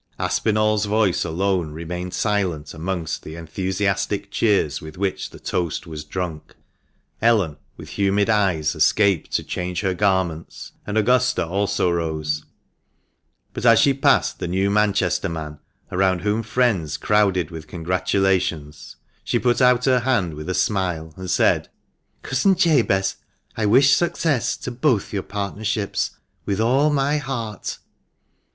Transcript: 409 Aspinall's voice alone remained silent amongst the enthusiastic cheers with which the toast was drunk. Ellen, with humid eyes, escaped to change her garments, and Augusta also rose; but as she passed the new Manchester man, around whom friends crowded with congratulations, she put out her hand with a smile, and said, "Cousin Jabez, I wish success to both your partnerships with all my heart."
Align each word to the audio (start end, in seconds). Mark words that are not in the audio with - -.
409 0.13 0.25
Aspinall's 0.29 0.85
voice 0.85 1.23
alone 1.23 1.73
remained 1.73 2.15
silent 2.15 2.73
amongst 2.73 3.21
the 3.21 3.35
enthusiastic 3.35 4.31
cheers 4.31 4.81
with 4.81 4.97
which 4.97 5.29
the 5.29 5.37
toast 5.39 5.85
was 5.85 6.03
drunk. 6.03 6.55
Ellen, 7.21 7.57
with 7.77 7.99
humid 7.99 8.27
eyes, 8.27 8.73
escaped 8.73 9.31
to 9.33 9.43
change 9.43 9.81
her 9.81 9.93
garments, 9.93 10.71
and 10.87 10.97
Augusta 10.97 11.45
also 11.45 11.91
rose; 11.91 12.45
but 13.53 13.63
as 13.63 13.77
she 13.77 13.93
passed 13.93 14.39
the 14.39 14.47
new 14.47 14.71
Manchester 14.71 15.29
man, 15.29 15.59
around 15.91 16.21
whom 16.21 16.41
friends 16.41 16.97
crowded 16.97 17.51
with 17.51 17.67
congratulations, 17.67 18.95
she 19.23 19.37
put 19.37 19.61
out 19.61 19.85
her 19.85 19.99
hand 19.99 20.33
with 20.33 20.49
a 20.49 20.55
smile, 20.55 21.13
and 21.15 21.29
said, 21.29 21.69
"Cousin 22.23 22.55
Jabez, 22.55 23.17
I 23.55 23.67
wish 23.67 23.93
success 23.95 24.57
to 24.57 24.71
both 24.71 25.13
your 25.13 25.21
partnerships 25.21 26.17
with 26.43 26.59
all 26.59 26.89
my 26.89 27.19
heart." 27.19 27.77